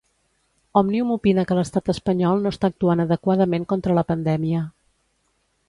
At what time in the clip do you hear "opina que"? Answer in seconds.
1.15-1.57